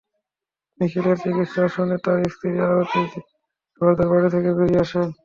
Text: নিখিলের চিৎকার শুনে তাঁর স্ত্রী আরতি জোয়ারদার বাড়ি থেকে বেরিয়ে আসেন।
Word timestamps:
নিখিলের 0.79 1.17
চিৎকার 1.23 1.67
শুনে 1.75 1.95
তাঁর 2.03 2.19
স্ত্রী 2.33 2.49
আরতি 2.65 3.01
জোয়ারদার 3.73 4.07
বাড়ি 4.11 4.27
থেকে 4.35 4.49
বেরিয়ে 4.57 4.83
আসেন। 4.85 5.07